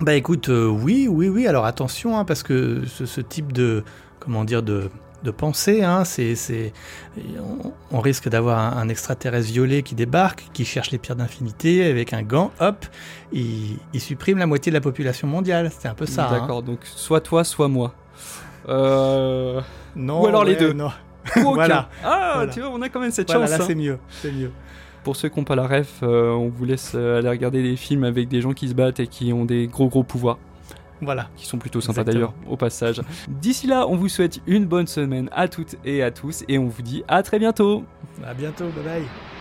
Bah 0.00 0.14
écoute, 0.14 0.48
euh, 0.48 0.66
oui, 0.66 1.06
oui, 1.08 1.28
oui. 1.28 1.46
Alors 1.46 1.64
attention, 1.64 2.18
hein, 2.18 2.24
parce 2.24 2.42
que 2.42 2.82
ce, 2.86 3.06
ce 3.06 3.20
type 3.20 3.52
de, 3.52 3.84
comment 4.18 4.42
dire, 4.44 4.62
de, 4.62 4.90
de 5.22 5.30
pensée, 5.30 5.84
hein, 5.84 6.04
c'est, 6.04 6.34
c'est, 6.34 6.72
on, 7.38 7.72
on 7.92 8.00
risque 8.00 8.28
d'avoir 8.28 8.58
un, 8.58 8.78
un 8.82 8.88
extraterrestre 8.88 9.46
violet 9.52 9.82
qui 9.84 9.94
débarque, 9.94 10.48
qui 10.52 10.64
cherche 10.64 10.90
les 10.90 10.98
pierres 10.98 11.14
d'infinité 11.16 11.84
avec 11.88 12.12
un 12.14 12.22
gant, 12.22 12.50
hop, 12.58 12.84
il, 13.32 13.78
il 13.92 14.00
supprime 14.00 14.38
la 14.38 14.46
moitié 14.46 14.72
de 14.72 14.74
la 14.76 14.80
population 14.80 15.28
mondiale. 15.28 15.70
C'est 15.78 15.86
un 15.88 15.94
peu 15.94 16.06
ça. 16.06 16.28
hein. 16.28 16.40
D'accord, 16.40 16.62
donc 16.64 16.80
soit 16.82 17.20
toi, 17.20 17.44
soit 17.44 17.68
moi. 17.68 17.94
Euh... 18.68 19.60
Non. 19.94 20.22
Ou 20.22 20.26
alors 20.26 20.44
les 20.44 20.54
ouais, 20.54 20.58
deux. 20.60 20.72
Non. 20.72 20.90
ou 21.36 21.40
aucun. 21.40 21.52
Voilà. 21.54 21.88
Ah, 22.02 22.32
Voilà. 22.36 22.52
tu 22.52 22.60
vois, 22.60 22.70
on 22.70 22.82
a 22.82 22.88
quand 22.88 22.98
même 23.00 23.10
cette 23.12 23.30
Voilà, 23.30 23.46
chance. 23.46 23.58
là 23.60 23.64
c'est 23.66 23.74
mieux, 23.76 23.98
c'est 24.10 24.32
mieux. 24.32 24.50
Pour 25.04 25.16
ceux 25.16 25.28
qui 25.28 25.38
n'ont 25.38 25.44
pas 25.44 25.56
la 25.56 25.66
ref, 25.66 26.00
euh, 26.02 26.30
on 26.30 26.48
vous 26.48 26.64
laisse 26.64 26.92
euh, 26.94 27.18
aller 27.18 27.28
regarder 27.28 27.62
des 27.62 27.76
films 27.76 28.04
avec 28.04 28.28
des 28.28 28.40
gens 28.40 28.52
qui 28.52 28.68
se 28.68 28.74
battent 28.74 29.00
et 29.00 29.06
qui 29.08 29.32
ont 29.32 29.44
des 29.44 29.66
gros 29.66 29.88
gros 29.88 30.04
pouvoirs, 30.04 30.38
Voilà. 31.00 31.28
qui 31.36 31.46
sont 31.46 31.58
plutôt 31.58 31.80
sympas 31.80 32.04
d'ailleurs, 32.04 32.34
au 32.48 32.56
passage. 32.56 33.00
D'ici 33.28 33.66
là, 33.66 33.86
on 33.88 33.96
vous 33.96 34.08
souhaite 34.08 34.40
une 34.46 34.64
bonne 34.66 34.86
semaine 34.86 35.28
à 35.32 35.48
toutes 35.48 35.74
et 35.84 36.02
à 36.04 36.10
tous, 36.12 36.44
et 36.48 36.56
on 36.58 36.66
vous 36.68 36.82
dit 36.82 37.02
à 37.08 37.22
très 37.24 37.40
bientôt 37.40 37.82
À 38.24 38.32
bientôt. 38.34 38.66
Bye 38.66 38.84
bye. 39.00 39.31